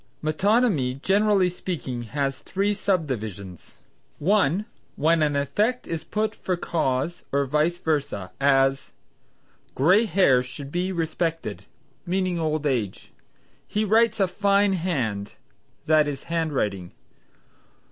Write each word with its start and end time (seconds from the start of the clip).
Metonymy, 0.23 0.95
generally 1.03 1.47
speaking, 1.47 2.01
has, 2.17 2.39
three 2.39 2.73
subdivisions: 2.73 3.75
(1) 4.17 4.65
when 4.95 5.21
an 5.21 5.35
effect 5.35 5.85
is 5.85 6.03
put 6.03 6.33
for 6.33 6.57
cause 6.57 7.23
or 7.31 7.45
vice 7.45 7.77
versa: 7.77 8.31
as 8.41 8.93
"Gray 9.75 10.05
hairs 10.05 10.47
should 10.47 10.71
be 10.71 10.91
respected," 10.91 11.65
meaning 12.03 12.39
old 12.39 12.65
age. 12.65 13.11
"He 13.67 13.85
writes 13.85 14.19
a 14.19 14.27
fine 14.27 14.73
hand," 14.73 15.35
that 15.85 16.07
is, 16.07 16.23
handwriting. 16.23 16.93